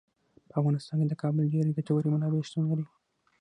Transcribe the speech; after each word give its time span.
په 0.49 0.53
افغانستان 0.59 0.97
کې 1.01 1.07
د 1.09 1.15
کابل 1.21 1.43
ډیرې 1.53 1.71
ګټورې 1.77 2.07
منابع 2.13 2.41
شتون 2.47 2.63
لري. 2.69 2.85